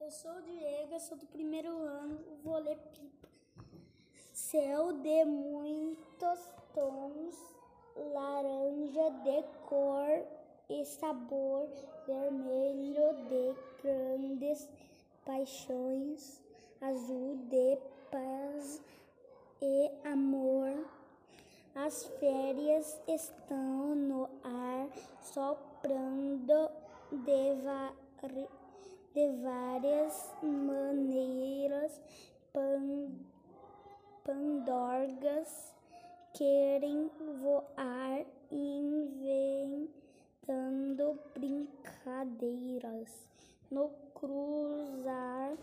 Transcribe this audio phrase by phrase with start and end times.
[0.00, 3.28] Eu sou o Diego, sou do primeiro ano, vou ler pipa.
[4.32, 6.40] Céu de muitos
[6.72, 7.36] tons,
[8.14, 10.24] laranja de cor
[10.70, 11.68] e sabor,
[12.06, 14.66] vermelho de grandes
[15.26, 16.40] paixões,
[16.80, 17.78] azul de
[18.10, 18.82] paz
[19.60, 20.82] e amor.
[21.74, 24.88] As férias estão no ar,
[25.20, 26.70] soprando
[27.12, 27.50] de,
[29.14, 32.00] de várias maneiras.
[32.52, 33.08] Pan,
[34.24, 35.72] pandorgas
[36.34, 37.08] querem
[37.42, 39.88] voar, inventando
[41.34, 43.28] brincadeiras
[43.70, 45.56] no cruzar,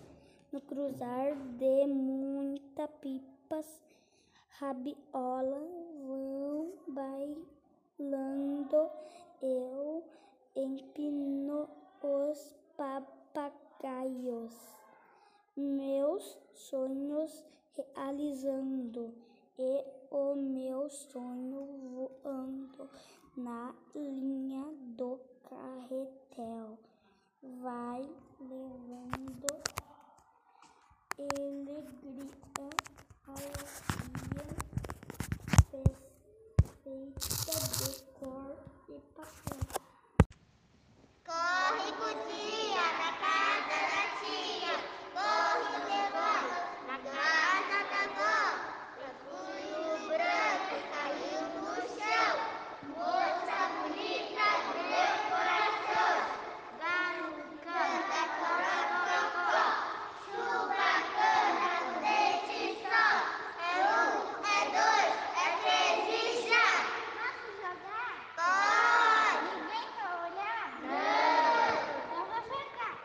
[0.52, 3.82] no cruzar de muitas pipas
[4.60, 5.60] rabiola
[6.08, 8.90] vão bailando,
[9.42, 10.04] eu
[10.56, 11.68] empino
[12.02, 12.56] os
[13.38, 14.56] papagaios,
[15.56, 17.46] meus sonhos
[17.76, 19.14] realizando
[19.60, 21.62] e o meu sonho
[22.24, 22.90] voando
[23.36, 24.66] na linha
[24.98, 26.80] do carretel.
[27.62, 28.02] Vai
[28.40, 29.48] levando
[31.20, 32.72] alegria,
[33.28, 34.58] alegria
[36.84, 38.56] feita de cor
[38.90, 39.60] e papel.
[41.26, 44.76] Corre, cozinha, na casa da tia.
[45.14, 48.38] Corre, levando, na casa da avó.
[48.98, 52.34] Rascunho branco caiu no chão.
[52.96, 56.16] Moça bonita do meu coração.
[56.80, 57.30] Galo
[57.62, 59.66] canta, corococó.
[60.24, 63.20] Chuva, cana, com dente sol.
[63.60, 64.16] É um,
[64.48, 66.68] é dois, é três e já.
[67.18, 68.16] Posso jogar?
[68.38, 69.46] Pode.
[69.60, 70.68] Ninguém vai olhar?
[70.82, 71.68] Não.
[71.98, 72.96] Então vou jogar.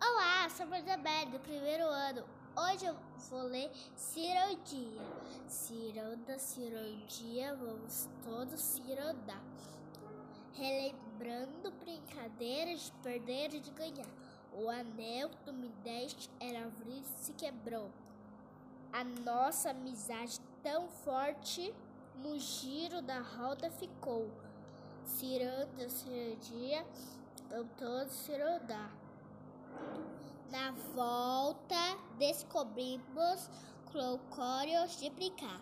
[0.00, 2.24] Olá, sou a Isabelle, do primeiro ano.
[2.56, 2.96] Hoje eu
[3.30, 5.00] vou ler Cirurgia.
[5.46, 9.40] Ciranda, cirurgia, vamos todos cirandar.
[10.54, 14.08] Relembrando brincadeiras de perder e de ganhar.
[14.52, 17.90] O anel tu me deste era abrir se quebrou.
[18.92, 21.72] A nossa amizade tão forte
[22.16, 24.28] no giro da roda ficou.
[25.04, 26.84] Ciranda, cirurgia,
[27.48, 28.90] vamos todos cirandar.
[30.50, 33.50] Na volta, descobrimos
[33.92, 35.60] clocórios de brincar.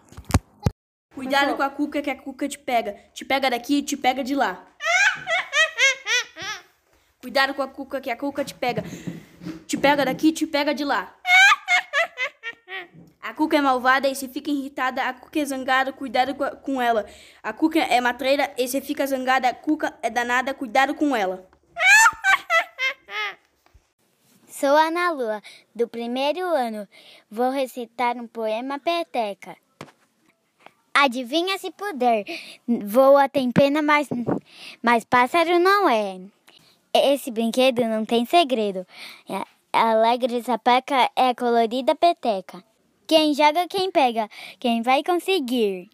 [1.12, 2.92] Cuidado com a cuca que a cuca te pega.
[3.12, 4.64] Te pega daqui e te pega de lá.
[7.20, 8.84] Cuidado com a cuca que a cuca te pega.
[9.66, 11.16] Te pega daqui e te pega de lá.
[13.20, 16.32] A cuca é malvada e se fica irritada, a cuca é zangada, cuidado
[16.62, 17.04] com ela.
[17.42, 21.55] A cuca é matreira e se fica zangada, a cuca é danada, cuidado com ela.
[24.58, 25.42] Sou Ana Lua,
[25.74, 26.88] do primeiro ano.
[27.30, 29.54] Vou recitar um poema peteca.
[30.94, 32.24] Adivinha se puder,
[32.66, 34.08] voa tem pena, mas,
[34.82, 36.18] mas pássaro não é.
[36.94, 38.86] Esse brinquedo não tem segredo.
[39.28, 39.44] É
[39.74, 42.64] Alegre sapeca é colorida peteca.
[43.06, 44.26] Quem joga, quem pega,
[44.58, 45.90] quem vai conseguir.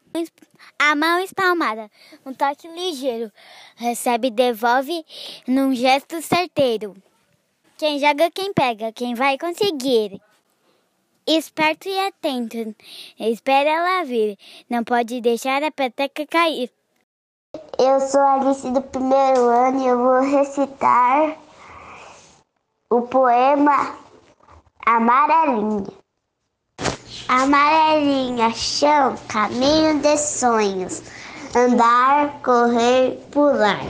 [0.79, 1.91] A mão espalmada,
[2.25, 3.33] um toque ligeiro.
[3.75, 5.05] Recebe, devolve
[5.49, 6.95] num gesto certeiro.
[7.83, 10.23] Quem joga, quem pega, quem vai conseguir.
[11.27, 12.77] Esperto e atento,
[13.19, 14.39] espera ela vir,
[14.71, 16.71] não pode deixar a peteca cair.
[17.81, 21.37] Eu sou Alice do primeiro ano e eu vou recitar
[22.89, 23.99] o poema
[24.87, 25.93] Amarelinha.
[27.27, 31.03] Amarelinha, chão, caminho de sonhos,
[31.53, 33.81] andar, correr, pular,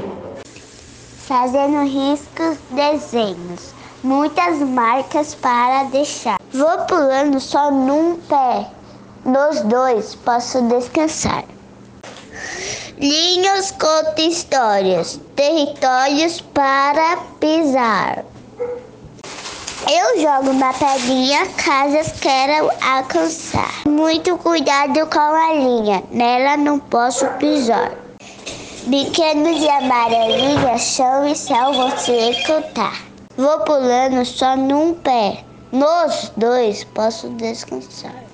[1.27, 6.39] fazendo riscos, desenhos, muitas marcas para deixar.
[6.53, 8.67] Vou pulando só num pé,
[9.25, 11.45] nos dois posso descansar.
[12.99, 18.25] Linhas conta histórias, territórios para pisar.
[19.91, 23.83] Eu jogo na pedrinha, casas quero alcançar.
[23.89, 27.91] Muito cuidado com a linha, nela não posso pisar.
[28.89, 33.12] Pequenos e amarelinhas, chão e céu se escutar.
[33.43, 38.25] Vou pulando só num pé, nos dois posso descansar.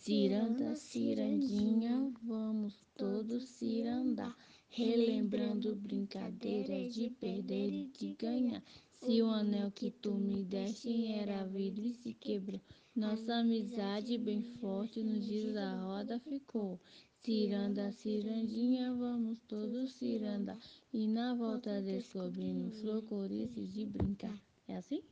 [0.00, 4.34] Ciranda, cirandinha, vamos todos cirandar,
[4.68, 8.64] relembrando brincadeiras de perder e de ganhar.
[8.94, 12.60] Se o anel que tu me deste era vidro e se quebrou,
[12.96, 16.80] nossa amizade bem forte no giro da roda ficou.
[17.26, 20.56] Ciranda, cirandinha, vamos todos cirandar.
[20.92, 24.40] E na volta descobrimos flor, corices de brincar.
[24.68, 25.02] É assim?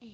[0.00, 0.10] É.